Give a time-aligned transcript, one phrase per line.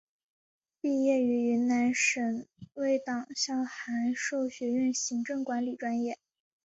[0.81, 6.17] 毕业于云南省委党校函授学院行政管理专业。